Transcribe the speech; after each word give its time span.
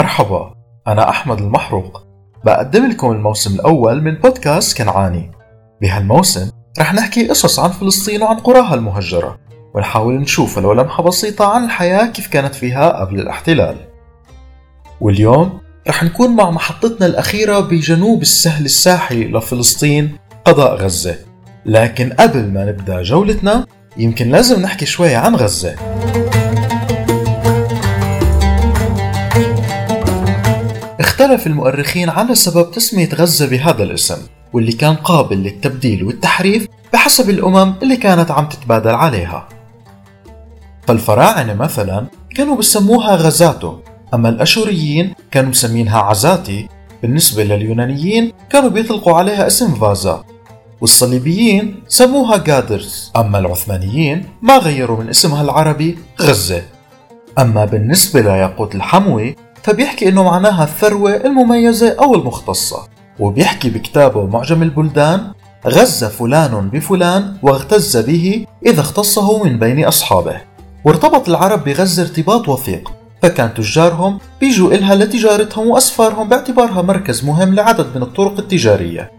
مرحبا 0.00 0.54
أنا 0.86 1.08
أحمد 1.08 1.38
المحروق. 1.38 2.02
بقدم 2.44 2.86
لكم 2.86 3.12
الموسم 3.12 3.54
الأول 3.54 4.02
من 4.02 4.14
بودكاست 4.14 4.78
كنعاني. 4.78 5.30
بهالموسم 5.82 6.50
رح 6.78 6.94
نحكي 6.94 7.28
قصص 7.28 7.58
عن 7.58 7.70
فلسطين 7.70 8.22
وعن 8.22 8.36
قراها 8.36 8.74
المهجرة 8.74 9.38
ونحاول 9.74 10.14
نشوف 10.14 10.58
ولو 10.58 10.72
لمحة 10.72 11.02
بسيطة 11.02 11.44
عن 11.54 11.64
الحياة 11.64 12.06
كيف 12.06 12.26
كانت 12.26 12.54
فيها 12.54 13.00
قبل 13.00 13.20
الاحتلال. 13.20 13.76
واليوم 15.00 15.60
رح 15.88 16.04
نكون 16.04 16.36
مع 16.36 16.50
محطتنا 16.50 17.06
الأخيرة 17.06 17.60
بجنوب 17.60 18.22
السهل 18.22 18.64
الساحلي 18.64 19.28
لفلسطين 19.28 20.16
قضاء 20.44 20.74
غزة. 20.74 21.16
لكن 21.66 22.12
قبل 22.12 22.52
ما 22.52 22.64
نبدأ 22.64 23.02
جولتنا 23.02 23.66
يمكن 23.96 24.30
لازم 24.30 24.62
نحكي 24.62 24.86
شوي 24.86 25.14
عن 25.14 25.36
غزة. 25.36 25.76
اختلف 31.20 31.46
المؤرخين 31.46 32.08
على 32.08 32.34
سبب 32.34 32.70
تسمية 32.70 33.08
غزة 33.14 33.46
بهذا 33.46 33.82
الاسم 33.82 34.16
واللي 34.52 34.72
كان 34.72 34.94
قابل 34.94 35.36
للتبديل 35.36 36.04
والتحريف 36.04 36.66
بحسب 36.92 37.30
الأمم 37.30 37.74
اللي 37.82 37.96
كانت 37.96 38.30
عم 38.30 38.48
تتبادل 38.48 38.94
عليها. 38.94 39.48
فالفراعنة 40.86 41.54
مثلا 41.54 42.06
كانوا 42.36 42.56
بسموها 42.56 43.16
غزاتو 43.16 43.78
أما 44.14 44.28
الأشوريين 44.28 45.14
كانوا 45.30 45.50
مسمينها 45.50 45.98
عزاتي 45.98 46.68
بالنسبة 47.02 47.44
لليونانيين 47.44 48.32
كانوا 48.50 48.70
بيطلقوا 48.70 49.16
عليها 49.16 49.46
اسم 49.46 49.74
فازا 49.74 50.24
والصليبيين 50.80 51.82
سموها 51.88 52.36
جادرز 52.36 53.12
أما 53.16 53.38
العثمانيين 53.38 54.24
ما 54.42 54.58
غيروا 54.58 55.00
من 55.00 55.08
اسمها 55.08 55.42
العربي 55.42 55.98
غزة. 56.20 56.62
أما 57.38 57.64
بالنسبة 57.64 58.20
لياقوت 58.20 58.74
الحموي 58.74 59.36
فبيحكي 59.62 60.08
إنه 60.08 60.22
معناها 60.22 60.64
الثروة 60.64 61.16
المميزة 61.16 61.96
أو 62.02 62.14
المختصة. 62.14 62.88
وبيحكي 63.18 63.70
بكتابه 63.70 64.26
معجم 64.26 64.62
البلدان 64.62 65.32
غز 65.66 66.04
فلان 66.04 66.70
بفلان 66.70 67.36
واغتز 67.42 67.96
به 67.96 68.46
إذا 68.66 68.80
اختصه 68.80 69.44
من 69.44 69.58
بين 69.58 69.84
أصحابه. 69.84 70.40
وارتبط 70.84 71.28
العرب 71.28 71.64
بغزة 71.64 72.02
ارتباط 72.02 72.48
وثيق 72.48 72.92
فكان 73.22 73.54
تجارهم 73.54 74.18
بيجوا 74.40 74.72
إلها 74.72 74.94
لتجارتهم 74.94 75.66
وأسفارهم 75.66 76.28
باعتبارها 76.28 76.82
مركز 76.82 77.24
مهم 77.24 77.54
لعدد 77.54 77.96
من 77.96 78.02
الطرق 78.02 78.38
التجارية. 78.38 79.10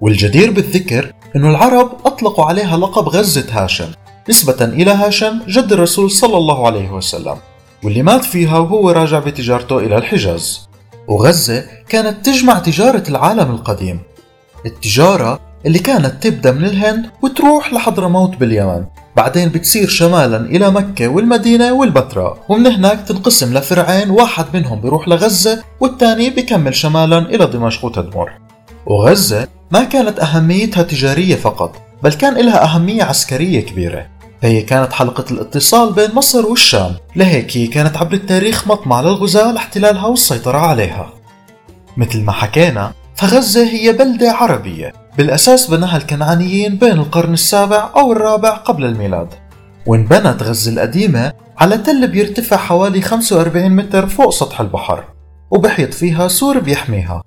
والجدير 0.00 0.50
بالذكر 0.50 1.12
أنه 1.36 1.50
العرب 1.50 1.92
أطلقوا 2.04 2.44
عليها 2.44 2.76
لقب 2.76 3.08
غزة 3.08 3.46
هاشم 3.50 3.88
نسبة 4.28 4.64
إلى 4.64 4.90
هاشم 4.90 5.40
جد 5.48 5.72
الرسول 5.72 6.10
صلى 6.10 6.36
الله 6.36 6.66
عليه 6.66 6.90
وسلم. 6.90 7.36
واللي 7.84 8.02
مات 8.02 8.24
فيها 8.24 8.58
وهو 8.58 8.90
راجع 8.90 9.18
بتجارته 9.18 9.78
إلى 9.78 9.96
الحجاز. 9.96 10.68
وغزة 11.08 11.64
كانت 11.88 12.26
تجمع 12.26 12.58
تجارة 12.58 13.02
العالم 13.08 13.50
القديم. 13.50 14.00
التجارة 14.66 15.40
اللي 15.66 15.78
كانت 15.78 16.22
تبدأ 16.22 16.52
من 16.52 16.64
الهند 16.64 17.06
وتروح 17.22 17.72
لحضرموت 17.72 18.36
باليمن. 18.36 18.84
بعدين 19.16 19.48
بتصير 19.48 19.88
شمالا 19.88 20.36
إلى 20.36 20.70
مكة 20.70 21.08
والمدينة 21.08 21.72
والبتراء. 21.72 22.38
ومن 22.48 22.66
هناك 22.66 23.00
تنقسم 23.08 23.54
لفرعين 23.58 24.10
واحد 24.10 24.44
منهم 24.54 24.80
بيروح 24.80 25.08
لغزة 25.08 25.62
والثاني 25.80 26.30
بكمل 26.30 26.74
شمالا 26.74 27.18
إلى 27.18 27.46
دمشق 27.46 27.84
وتدمر. 27.84 28.32
وغزة 28.86 29.48
ما 29.70 29.84
كانت 29.84 30.20
أهميتها 30.20 30.82
تجارية 30.82 31.36
فقط 31.36 31.76
بل 32.02 32.12
كان 32.12 32.34
لها 32.34 32.64
أهمية 32.64 33.02
عسكرية 33.02 33.60
كبيرة. 33.60 34.13
فهي 34.44 34.62
كانت 34.62 34.92
حلقة 34.92 35.24
الاتصال 35.30 35.92
بين 35.92 36.14
مصر 36.14 36.46
والشام. 36.46 36.94
لهيك 37.16 37.56
هي 37.56 37.66
كانت 37.66 37.96
عبر 37.96 38.12
التاريخ 38.12 38.68
مطمع 38.68 39.00
للغزاة 39.00 39.52
لاحتلالها 39.52 40.06
والسيطرة 40.06 40.58
عليها. 40.58 41.12
مثل 41.96 42.22
ما 42.22 42.32
حكينا 42.32 42.92
فغزة 43.16 43.66
هي 43.66 43.92
بلدة 43.92 44.32
عربية 44.32 44.92
بالأساس 45.18 45.70
بناها 45.70 45.96
الكنعانيين 45.96 46.76
بين 46.76 46.92
القرن 46.92 47.32
السابع 47.32 47.90
أو 47.96 48.12
الرابع 48.12 48.50
قبل 48.50 48.84
الميلاد. 48.84 49.28
وانبنت 49.86 50.42
غزة 50.42 50.72
القديمة 50.72 51.32
على 51.58 51.78
تل 51.78 52.08
بيرتفع 52.08 52.56
حوالي 52.56 53.00
45 53.00 53.70
متر 53.70 54.06
فوق 54.06 54.30
سطح 54.30 54.60
البحر 54.60 55.04
وبحيط 55.50 55.94
فيها 55.94 56.28
سور 56.28 56.58
بيحميها. 56.58 57.22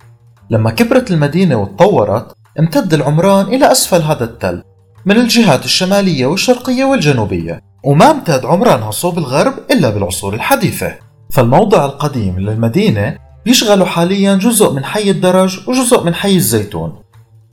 لما 0.50 0.72
كبرت 0.72 1.12
المدينة 1.12 1.56
وتطورت 1.56 2.34
امتد 2.60 2.94
العمران 2.94 3.46
إلى 3.46 3.72
أسفل 3.72 4.02
هذا 4.02 4.24
التل. 4.24 4.64
من 5.08 5.18
الجهات 5.18 5.66
الشمالية 5.66 6.26
والشرقية 6.26 6.86
والجنوبية. 6.86 7.62
وما 7.84 8.12
امتد 8.12 8.46
عمرانها 8.46 8.92
صوب 8.92 9.18
الغرب 9.18 9.54
إلا 9.72 9.90
بالعصور 9.90 10.34
الحديثة. 10.34 10.96
فالموضع 11.34 11.86
القديم 11.86 12.40
للمدينة 12.40 13.18
بيشغل 13.46 13.88
حاليا 13.88 14.36
جزء 14.36 14.74
من 14.74 14.86
حي 14.86 15.10
الدرج 15.10 15.60
وجزء 15.70 16.04
من 16.04 16.14
حي 16.14 16.36
الزيتون. 16.36 16.96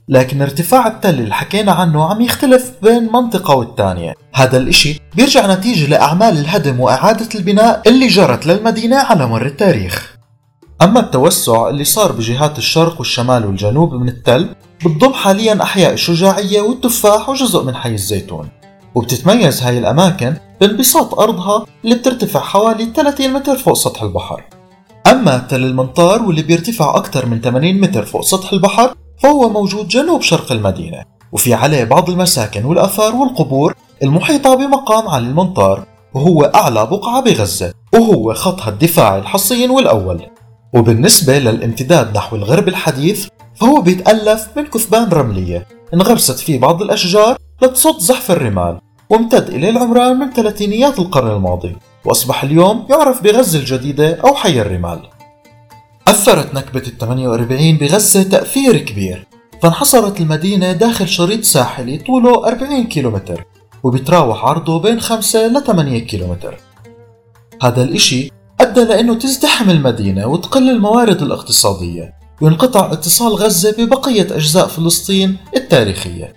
لكن 0.09 0.41
ارتفاع 0.41 0.87
التل 0.87 1.19
اللي 1.19 1.33
حكينا 1.33 1.71
عنه 1.71 2.05
عم 2.05 2.21
يختلف 2.21 2.71
بين 2.81 3.11
منطقة 3.13 3.55
والتانية. 3.55 4.13
هذا 4.33 4.57
الإشي 4.57 5.01
بيرجع 5.15 5.53
نتيجة 5.53 5.89
لأعمال 5.89 6.37
الهدم 6.37 6.79
وإعادة 6.79 7.29
البناء 7.35 7.81
اللي 7.87 8.07
جرت 8.07 8.45
للمدينة 8.45 8.97
على 8.97 9.27
مر 9.27 9.45
التاريخ. 9.45 10.15
أما 10.81 10.99
التوسع 10.99 11.69
اللي 11.69 11.83
صار 11.83 12.11
بجهات 12.11 12.57
الشرق 12.57 12.99
والشمال 12.99 13.45
والجنوب 13.45 13.93
من 13.93 14.07
التل 14.07 14.55
بتضم 14.85 15.13
حاليا 15.13 15.63
أحياء 15.63 15.93
الشجاعية 15.93 16.61
والتفاح 16.61 17.29
وجزء 17.29 17.63
من 17.63 17.75
حي 17.75 17.93
الزيتون. 17.93 18.49
وبتتميز 18.95 19.63
هاي 19.63 19.77
الأماكن 19.77 20.33
بانبساط 20.61 21.19
أرضها 21.19 21.65
اللي 21.83 21.95
بترتفع 21.95 22.39
حوالي 22.39 22.85
30 22.95 23.33
متر 23.33 23.57
فوق 23.57 23.73
سطح 23.73 24.01
البحر. 24.01 24.43
أما 25.11 25.37
تل 25.37 25.63
المنطار 25.63 26.23
واللي 26.23 26.41
بيرتفع 26.41 26.97
أكثر 26.97 27.25
من 27.25 27.41
80 27.41 27.81
متر 27.81 28.05
فوق 28.05 28.21
سطح 28.21 28.53
البحر 28.53 28.93
فهو 29.23 29.49
موجود 29.49 29.87
جنوب 29.87 30.21
شرق 30.21 30.51
المدينة. 30.51 31.03
وفي 31.31 31.53
عليه 31.53 31.83
بعض 31.83 32.09
المساكن 32.09 32.65
والآثار 32.65 33.15
والقبور 33.15 33.75
المحيطة 34.03 34.55
بمقام 34.55 35.07
علي 35.07 35.27
المنطار 35.27 35.85
وهو 36.13 36.43
أعلى 36.43 36.85
بقعة 36.85 37.21
بغزة 37.21 37.73
وهو 37.93 38.33
خطها 38.33 38.69
الدفاعي 38.69 39.19
الحصين 39.19 39.69
والأول. 39.69 40.21
وبالنسبة 40.73 41.39
للامتداد 41.39 42.17
نحو 42.17 42.35
الغرب 42.35 42.67
الحديث 42.67 43.27
فهو 43.55 43.81
بيتألف 43.81 44.47
من 44.57 44.65
كثبان 44.65 45.09
رملية. 45.09 45.67
انغرست 45.93 46.39
فيه 46.39 46.59
بعض 46.59 46.81
الأشجار 46.81 47.37
لتصد 47.61 47.99
زحف 47.99 48.31
الرمال 48.31 48.79
وامتد 49.09 49.49
إليه 49.49 49.69
العمران 49.69 50.19
من 50.19 50.33
ثلاثينيات 50.33 50.99
القرن 50.99 51.31
الماضي 51.31 51.75
وأصبح 52.05 52.43
اليوم 52.43 52.87
يعرف 52.89 53.23
بغزة 53.23 53.59
الجديدة 53.59 54.15
أو 54.15 54.35
حي 54.35 54.61
الرمال. 54.61 54.99
أثرت 56.07 56.53
نكبة 56.53 56.79
ال 56.79 56.97
48 56.97 57.77
بغزة 57.77 58.23
تأثير 58.23 58.77
كبير. 58.77 59.27
فانحصرت 59.61 60.21
المدينة 60.21 60.71
داخل 60.71 61.07
شريط 61.07 61.43
ساحلي 61.43 61.97
طوله 61.97 62.47
40 62.47 62.83
كيلومتر 62.83 63.45
وبيتراوح 63.83 64.45
عرضه 64.45 64.79
بين 64.79 64.99
5 64.99 65.47
ل 65.47 65.63
8 65.63 65.99
كيلومتر. 65.99 66.57
هذا 67.61 67.83
الإشي 67.83 68.31
أدى 68.61 68.83
لأنه 68.83 69.15
تزدحم 69.15 69.69
المدينة 69.69 70.27
وتقل 70.27 70.69
الموارد 70.69 71.21
الاقتصادية. 71.21 72.24
وينقطع 72.41 72.91
اتصال 72.91 73.33
غزة 73.33 73.75
ببقية 73.77 74.35
أجزاء 74.35 74.67
فلسطين 74.67 75.37
التاريخية. 75.55 76.33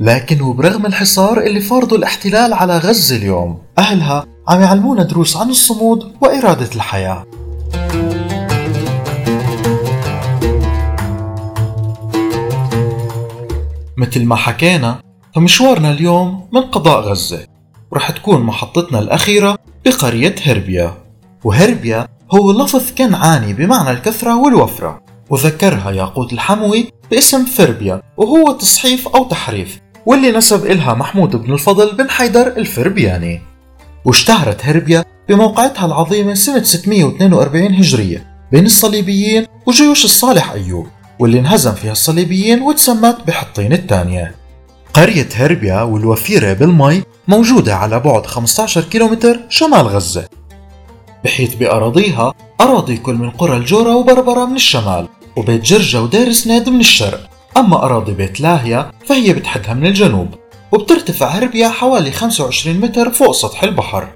لكن 0.00 0.40
وبرغم 0.42 0.86
الحصار 0.86 1.40
اللي 1.40 1.60
فرضه 1.60 1.96
الاحتلال 1.96 2.52
على 2.52 2.78
غزة 2.78 3.16
اليوم 3.16 3.58
أهلها 3.78 4.26
عم 4.48 4.60
يعلمونا 4.60 5.02
دروس 5.02 5.36
عن 5.36 5.50
الصمود 5.50 6.12
وإرادة 6.20 6.68
الحياة. 6.74 7.24
مثل 13.96 14.24
ما 14.24 14.36
حكينا 14.36 15.00
فمشوارنا 15.34 15.90
اليوم 15.90 16.48
من 16.52 16.60
قضاء 16.60 17.00
غزة 17.00 17.46
ورح 17.90 18.10
تكون 18.10 18.40
محطتنا 18.40 18.98
الأخيرة 18.98 19.58
بقرية 19.84 20.34
هربيا 20.42 20.94
وهربيا 21.44 22.08
هو 22.34 22.52
لفظ 22.52 22.92
كنعاني 22.98 23.52
بمعنى 23.52 23.90
الكثرة 23.90 24.36
والوفرة. 24.36 25.03
وذكرها 25.30 25.90
ياقوت 25.90 26.32
الحموي 26.32 26.92
باسم 27.10 27.44
فربيا 27.44 28.02
وهو 28.16 28.52
تصحيف 28.52 29.08
أو 29.08 29.24
تحريف 29.24 29.80
واللي 30.06 30.32
نسب 30.32 30.66
إلها 30.66 30.94
محمود 30.94 31.36
بن 31.36 31.52
الفضل 31.52 31.96
بن 31.96 32.10
حيدر 32.10 32.46
الفربياني 32.46 33.40
واشتهرت 34.04 34.64
هربيا 34.64 35.04
بموقعتها 35.28 35.86
العظيمة 35.86 36.34
سنة 36.34 36.62
642 36.62 37.74
هجرية 37.74 38.26
بين 38.52 38.66
الصليبيين 38.66 39.46
وجيوش 39.66 40.04
الصالح 40.04 40.50
أيوب 40.50 40.86
واللي 41.18 41.38
انهزم 41.38 41.72
فيها 41.72 41.92
الصليبيين 41.92 42.62
وتسمت 42.62 43.16
بحطين 43.26 43.72
الثانية. 43.72 44.34
قرية 44.94 45.28
هربيا 45.34 45.82
والوفيرة 45.82 46.52
بالمي 46.52 47.02
موجودة 47.28 47.76
على 47.76 48.00
بعد 48.00 48.26
15 48.26 48.80
كيلومتر 48.80 49.40
شمال 49.48 49.86
غزة. 49.86 50.28
بحيث 51.24 51.54
بأراضيها 51.54 52.34
أراضي 52.60 52.96
كل 52.96 53.14
من 53.14 53.30
قرى 53.30 53.56
الجورة 53.56 53.96
وبربرة 53.96 54.44
من 54.44 54.56
الشمال. 54.56 55.08
وبيت 55.36 55.62
جرجة 55.62 56.02
ودير 56.02 56.32
سنيد 56.32 56.68
من 56.68 56.80
الشرق. 56.80 57.30
أما 57.56 57.84
أراضي 57.84 58.12
بيت 58.12 58.40
لاهيا 58.40 58.90
فهي 59.06 59.32
بتحدها 59.32 59.74
من 59.74 59.86
الجنوب 59.86 60.28
وبترتفع 60.72 61.26
هربيا 61.26 61.68
حوالي 61.68 62.12
25 62.12 62.80
متر 62.80 63.10
فوق 63.10 63.30
سطح 63.30 63.62
البحر. 63.62 64.08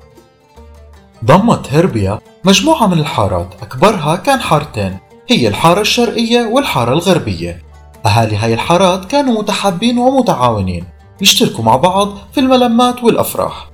ضمت 1.24 1.72
هربيا 1.72 2.18
مجموعة 2.44 2.86
من 2.86 2.98
الحارات 2.98 3.54
أكبرها 3.62 4.16
كان 4.16 4.40
حارتين 4.40 4.98
هي 5.28 5.48
الحارة 5.48 5.80
الشرقية 5.80 6.46
والحارة 6.46 6.92
الغربية. 6.92 7.62
أهالي 8.06 8.36
هاي 8.36 8.54
الحارات 8.54 9.04
كانوا 9.04 9.38
متحابين 9.42 9.98
ومتعاونين 9.98 10.84
يشتركوا 11.20 11.64
مع 11.64 11.76
بعض 11.76 12.18
في 12.32 12.40
الملمات 12.40 13.04
والأفراح. 13.04 13.70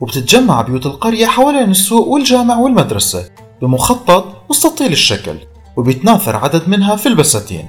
وبتتجمع 0.00 0.62
بيوت 0.62 0.86
القرية 0.86 1.26
حوالين 1.26 1.70
السوق 1.70 2.08
والجامع 2.08 2.58
والمدرسة 2.58 3.30
بمخطط 3.62 4.50
مستطيل 4.50 4.92
الشكل. 4.92 5.36
وبيتناثر 5.76 6.36
عدد 6.36 6.68
منها 6.68 6.96
في 6.96 7.08
البساتين 7.08 7.68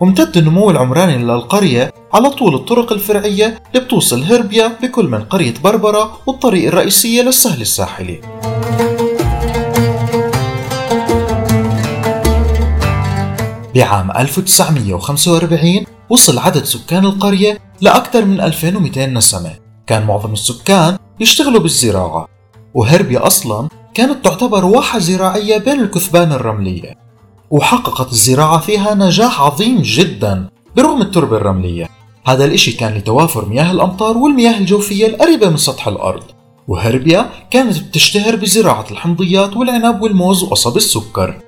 وامتد 0.00 0.36
النمو 0.36 0.70
العمراني 0.70 1.18
للقرية 1.18 1.92
على 2.12 2.30
طول 2.30 2.54
الطرق 2.54 2.92
الفرعية 2.92 3.62
اللي 3.74 3.84
بتوصل 3.84 4.22
هربيا 4.22 4.72
بكل 4.82 5.08
من 5.08 5.22
قرية 5.24 5.54
بربرة 5.64 6.18
والطريق 6.26 6.66
الرئيسية 6.66 7.22
للسهل 7.22 7.60
الساحلي. 7.60 8.20
بعام 13.74 14.10
1945 14.10 15.86
وصل 16.10 16.38
عدد 16.38 16.64
سكان 16.64 17.04
القرية 17.04 17.58
لأكثر 17.80 18.24
من 18.24 18.40
2200 18.40 19.06
نسمة. 19.06 19.50
كان 19.86 20.06
معظم 20.06 20.32
السكان 20.32 20.98
يشتغلوا 21.20 21.60
بالزراعة 21.60 22.28
وهربيا 22.74 23.26
أصلا 23.26 23.68
كانت 23.94 24.24
تعتبر 24.24 24.64
واحة 24.64 24.98
زراعية 24.98 25.58
بين 25.58 25.80
الكثبان 25.80 26.32
الرملية. 26.32 26.99
وحققت 27.50 28.12
الزراعة 28.12 28.60
فيها 28.60 28.94
نجاح 28.94 29.40
عظيم 29.40 29.82
جدا 29.82 30.48
برغم 30.76 31.02
التربة 31.02 31.36
الرملية. 31.36 31.88
هذا 32.26 32.44
الإشي 32.44 32.72
كان 32.72 32.94
لتوافر 32.94 33.48
مياه 33.48 33.72
الأمطار 33.72 34.18
والمياه 34.18 34.58
الجوفية 34.58 35.06
القريبة 35.06 35.48
من 35.48 35.56
سطح 35.56 35.88
الأرض. 35.88 36.22
وهربيا 36.68 37.30
كانت 37.50 37.78
بتشتهر 37.78 38.36
بزراعة 38.36 38.86
الحمضيات 38.90 39.56
والعنب 39.56 40.02
والموز 40.02 40.42
وقصب 40.42 40.76
السكر. 40.76 41.42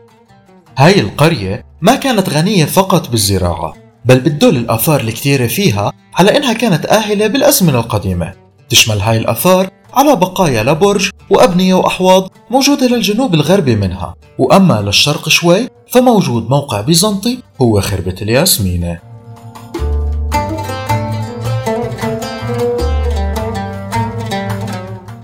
هاي 0.76 1.00
القرية 1.00 1.64
ما 1.81 1.94
كانت 1.94 2.28
غنية 2.28 2.64
فقط 2.64 3.10
بالزراعة 3.10 3.75
بل 4.05 4.20
بتدل 4.20 4.56
الآثار 4.56 5.00
الكثيرة 5.00 5.46
فيها 5.46 5.93
على 6.14 6.37
إنها 6.37 6.52
كانت 6.52 6.87
آهلة 6.87 7.26
بالأزمنة 7.26 7.78
القديمة. 7.78 8.32
تشمل 8.69 9.00
هاي 9.00 9.16
الآثار 9.16 9.70
على 9.94 10.16
بقايا 10.16 10.62
لبرج 10.62 11.10
وأبنية 11.30 11.74
وأحواض 11.74 12.30
موجودة 12.50 12.86
للجنوب 12.86 13.34
الغربي 13.34 13.76
منها. 13.76 14.14
وأما 14.38 14.82
للشرق 14.82 15.28
شوي 15.28 15.68
فموجود 15.92 16.50
موقع 16.50 16.80
بيزنطي 16.80 17.38
هو 17.62 17.80
خربة 17.80 18.14
الياسمينة 18.22 18.98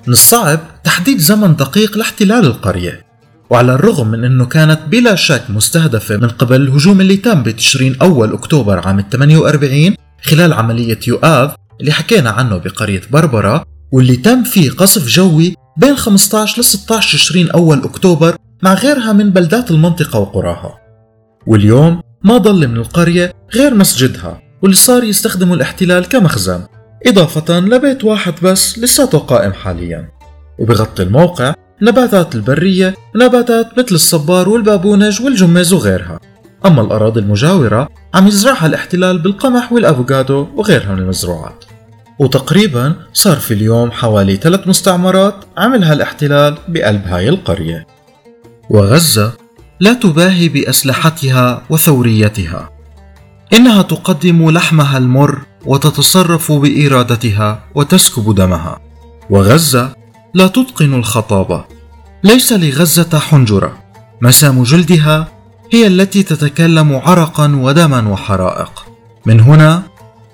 من 0.07 0.13
الصعب 0.15 0.61
تحديد 0.85 1.19
زمن 1.19 1.57
دقيق 1.57 1.99
لاحتلال 1.99 2.47
القرية. 2.47 3.09
وعلى 3.51 3.75
الرغم 3.75 4.09
من 4.09 4.25
أنه 4.25 4.45
كانت 4.47 4.81
بلا 4.89 5.15
شك 5.15 5.43
مستهدفة 5.49 6.17
من 6.17 6.29
قبل 6.29 6.57
الهجوم 6.63 7.01
اللي 7.01 7.17
تم 7.17 7.43
بتشرين 7.43 7.97
أول 8.03 8.33
أكتوبر 8.33 8.87
عام 8.89 9.05
48 9.13 9.95
خلال 10.23 10.53
عملية 10.53 10.99
يؤاف 11.09 11.55
اللي 11.81 11.93
حكينا 11.93 12.31
عنه 12.31 12.57
بقرية 12.57 13.03
بربرة 13.11 13.65
واللي 13.93 14.17
تم 14.17 14.45
فيه 14.45 14.71
قصف 14.71 15.07
جوي 15.07 15.55
بين 15.77 15.97
15 15.97 16.61
ل 16.61 16.65
16 16.65 17.19
تشرين 17.19 17.51
أول 17.51 17.85
أكتوبر 17.85 18.37
مع 18.63 18.75
غيرها 18.75 19.13
من 19.13 19.31
بلدات 19.31 19.71
المنطقة 19.71 20.19
وقراها. 20.19 20.79
واليوم 21.47 22.01
ما 22.25 22.37
ضل 22.37 22.69
من 22.69 22.77
القرية 22.77 23.33
غير 23.55 23.75
مسجدها 23.75 24.43
واللي 24.63 24.77
صار 24.77 25.05
يستخدمه 25.05 25.55
الاحتلال 25.55 26.09
كمخزن 26.09 26.63
إضافة 27.07 27.61
لبيت 27.61 28.05
واحد 28.05 28.35
بس 28.43 28.79
لساته 28.79 29.19
قائم 29.19 29.53
حاليا. 29.53 30.09
وبغطي 30.59 31.03
الموقع 31.03 31.55
نباتات 31.83 32.35
البرية 32.35 32.95
نباتات 33.17 33.79
مثل 33.79 33.95
الصبار 33.95 34.49
والبابونج 34.49 35.23
والجميز 35.23 35.73
وغيرها. 35.73 36.21
أما 36.67 36.83
الأراضي 36.83 37.21
المجاورة 37.21 37.89
عم 38.15 38.27
يزرعها 38.27 38.67
الاحتلال 38.67 39.19
بالقمح 39.19 39.73
والأفوكادو 39.73 40.47
وغيرها 40.57 40.93
من 40.95 40.99
المزروعات. 40.99 41.65
وتقريبا 42.19 42.95
صار 43.13 43.37
في 43.37 43.55
اليوم 43.55 43.91
حوالي 43.91 44.37
ثلاث 44.37 44.69
مستعمرات 44.69 45.35
عملها 45.57 45.93
الاحتلال 45.93 46.59
بقلب 46.69 47.07
هاي 47.07 47.29
القرية. 47.29 47.87
وغزة 48.71 49.33
لا 49.81 49.93
تباهي 49.93 50.49
بأسلحتها 50.49 51.63
وثوريتها. 51.71 52.71
إنها 53.53 53.83
تقدم 53.83 54.51
لحمها 54.51 54.99
المر 54.99 55.39
وتتصرف 55.67 56.53
بإرادتها 56.53 57.63
وتسكب 57.75 58.35
دمها. 58.35 58.81
وغزة 59.31 59.93
لا 60.35 60.47
تتقن 60.47 60.95
الخطابة. 60.95 61.65
ليس 62.25 62.53
لغزة 62.53 63.19
حنجرة. 63.19 63.79
مسام 64.23 64.63
جلدها 64.63 65.29
هي 65.73 65.87
التي 65.87 66.23
تتكلم 66.23 66.97
عرقا 66.97 67.57
ودما 67.57 68.09
وحرائق. 68.09 68.87
من 69.27 69.41
هنا 69.41 69.83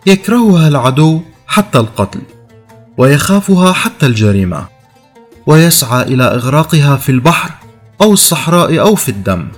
يكرهها 0.06 0.68
العدو 0.68 1.20
حتى 1.54 1.78
القتل 1.78 2.20
ويخافها 2.98 3.72
حتى 3.72 4.06
الجريمة 4.06 4.66
ويسعى 5.46 6.02
إلى 6.02 6.24
إغراقها 6.24 6.96
في 6.96 7.12
البحر 7.12 7.50
أو 8.02 8.12
الصحراء 8.12 8.80
أو 8.80 8.94
في 8.94 9.08
الدم. 9.08 9.48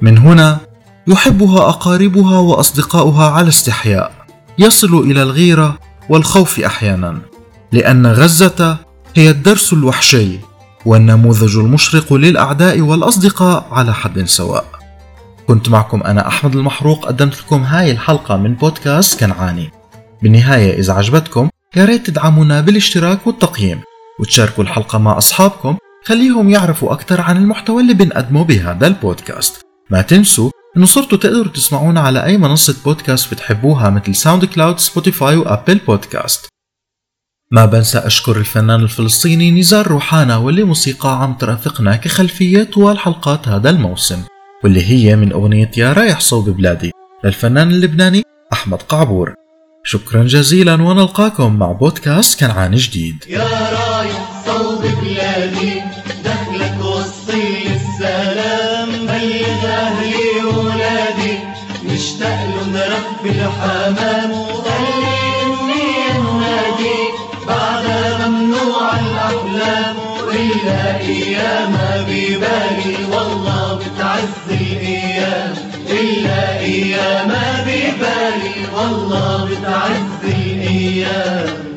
من 0.00 0.18
هنا 0.18 0.58
يحبها 1.06 1.68
أقاربها 1.68 2.38
وأصدقاؤها 2.38 3.30
على 3.30 3.48
استحياء 3.48 4.12
يصل 4.58 4.98
إلى 4.98 5.22
الغيرة 5.22 5.78
والخوف 6.08 6.60
أحيانا 6.60 7.18
لأن 7.72 8.06
غزة 8.06 8.76
هي 9.16 9.30
الدرس 9.30 9.72
الوحشي 9.72 10.38
والنموذج 10.86 11.56
المشرق 11.56 12.12
للأعداء 12.12 12.80
والأصدقاء 12.80 13.66
على 13.70 13.94
حد 13.94 14.24
سواء. 14.24 14.64
كنت 15.48 15.68
معكم 15.68 16.02
أنا 16.02 16.28
أحمد 16.28 16.56
المحروق 16.56 17.06
قدمت 17.06 17.38
لكم 17.38 17.62
هاي 17.62 17.90
الحلقة 17.90 18.36
من 18.36 18.54
بودكاست 18.54 19.20
كنعاني. 19.20 19.77
بالنهاية 20.22 20.78
إذا 20.78 20.92
عجبتكم 20.92 21.48
يا 21.76 21.84
ريت 21.84 22.06
تدعمونا 22.06 22.60
بالاشتراك 22.60 23.26
والتقييم 23.26 23.80
وتشاركوا 24.20 24.64
الحلقة 24.64 24.98
مع 24.98 25.18
أصحابكم 25.18 25.76
خليهم 26.04 26.50
يعرفوا 26.50 26.92
أكثر 26.92 27.20
عن 27.20 27.36
المحتوى 27.36 27.82
اللي 27.82 27.94
بنقدمه 27.94 28.44
بهذا 28.44 28.86
البودكاست. 28.86 29.62
ما 29.90 30.02
تنسوا 30.02 30.50
إنه 30.76 30.86
صرتوا 30.86 31.18
تقدروا 31.18 31.52
تسمعونا 31.52 32.00
على 32.00 32.24
أي 32.24 32.38
منصة 32.38 32.76
بودكاست 32.84 33.34
بتحبوها 33.34 33.90
مثل 33.90 34.14
SoundCloud 34.14 34.44
Spotify 34.44 34.78
و 34.78 35.36
Apple 35.36 35.78
Podcast. 35.86 36.48
ما 37.50 37.66
بنسى 37.66 37.98
أشكر 37.98 38.36
الفنان 38.36 38.80
الفلسطيني 38.80 39.50
نزار 39.50 39.86
روحانا 39.86 40.36
واللي 40.36 40.64
موسيقى 40.64 41.22
عم 41.22 41.34
ترافقنا 41.34 41.96
كخلفية 41.96 42.62
طوال 42.62 42.98
حلقات 42.98 43.48
هذا 43.48 43.70
الموسم 43.70 44.22
واللي 44.64 44.86
هي 44.86 45.16
من 45.16 45.32
أغنية 45.32 45.70
يا 45.76 45.92
رايح 45.92 46.20
صوب 46.20 46.50
بلادي 46.50 46.90
للفنان 47.24 47.70
اللبناني 47.70 48.22
أحمد 48.52 48.82
قعبور. 48.82 49.34
شكرا 49.90 50.24
جزيلا 50.24 50.74
ونلقاكم 50.74 51.58
مع 51.58 51.72
بودكاست 51.72 52.40
كنعان 52.40 52.74
جديد. 52.74 53.24
يا 53.28 53.48
رايح 53.72 54.42
صوب 54.46 54.82
بلادي 54.82 55.82
دخلك 56.24 56.74
وصي 56.80 57.66
السلام 57.76 58.88
بلغ 59.06 59.66
أهلي 59.66 60.44
وولادي 60.44 61.38
مشتاق 61.84 62.38
لهم 62.44 62.76
رب 62.76 63.26
الحمام 63.26 64.30
وخلي 64.30 65.20
إني 65.42 66.10
أنادي 66.10 67.00
بعدها 67.46 68.28
ممنوع 68.28 69.00
الأحلام 69.00 69.96
إلا 70.32 71.00
أيام 71.00 71.72
ببالي 72.08 72.96
والله 73.10 73.74
بتعز 73.74 74.60
الأيام. 74.60 75.67
إلا 75.90 76.58
أيام 76.60 77.32
ببالي 77.66 78.54
والله 78.76 79.44
بتعدي 79.44 80.52
الأيام 80.52 81.67